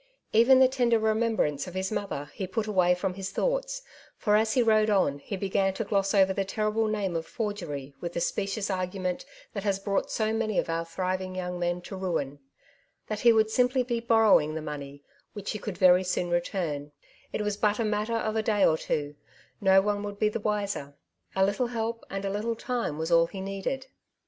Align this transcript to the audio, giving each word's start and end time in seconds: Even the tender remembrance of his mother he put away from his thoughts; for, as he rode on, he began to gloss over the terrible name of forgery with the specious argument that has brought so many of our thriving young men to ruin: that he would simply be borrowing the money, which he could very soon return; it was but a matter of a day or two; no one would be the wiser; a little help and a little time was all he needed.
Even 0.33 0.57
the 0.57 0.67
tender 0.67 0.97
remembrance 0.97 1.67
of 1.67 1.75
his 1.75 1.91
mother 1.91 2.31
he 2.33 2.47
put 2.47 2.65
away 2.65 2.95
from 2.95 3.13
his 3.13 3.29
thoughts; 3.29 3.83
for, 4.17 4.35
as 4.35 4.53
he 4.53 4.63
rode 4.63 4.89
on, 4.89 5.19
he 5.19 5.37
began 5.37 5.75
to 5.75 5.83
gloss 5.83 6.15
over 6.15 6.33
the 6.33 6.43
terrible 6.43 6.87
name 6.87 7.15
of 7.15 7.27
forgery 7.27 7.93
with 8.01 8.13
the 8.13 8.19
specious 8.19 8.71
argument 8.71 9.25
that 9.53 9.61
has 9.63 9.77
brought 9.77 10.09
so 10.09 10.33
many 10.33 10.57
of 10.57 10.69
our 10.71 10.85
thriving 10.85 11.35
young 11.35 11.59
men 11.59 11.81
to 11.81 11.95
ruin: 11.95 12.39
that 13.05 13.19
he 13.19 13.31
would 13.31 13.51
simply 13.51 13.83
be 13.83 13.99
borrowing 13.99 14.55
the 14.55 14.59
money, 14.63 15.03
which 15.33 15.51
he 15.51 15.59
could 15.59 15.77
very 15.77 16.03
soon 16.03 16.31
return; 16.31 16.91
it 17.31 17.43
was 17.43 17.55
but 17.55 17.77
a 17.77 17.85
matter 17.85 18.17
of 18.17 18.35
a 18.35 18.41
day 18.41 18.65
or 18.65 18.79
two; 18.79 19.13
no 19.61 19.83
one 19.83 20.01
would 20.01 20.17
be 20.17 20.29
the 20.29 20.39
wiser; 20.39 20.95
a 21.35 21.45
little 21.45 21.67
help 21.67 22.03
and 22.09 22.25
a 22.25 22.29
little 22.31 22.55
time 22.55 22.97
was 22.97 23.11
all 23.11 23.27
he 23.27 23.39
needed. 23.39 23.85